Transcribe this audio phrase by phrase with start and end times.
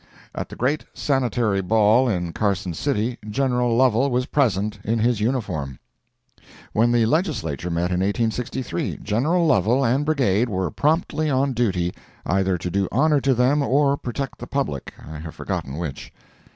[0.33, 5.77] At the great Sanitary Ball in Carson City, General Lovel was present in his uniform.
[6.73, 11.93] When the Legislature met in 1863, General Lovel and brigade were promptly on duty,
[12.25, 16.11] either to do honor to them or protect the public, I have forgotten which.